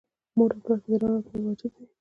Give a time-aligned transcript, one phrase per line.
[0.37, 1.83] مور او پلار ته درناوی کول واجب دي.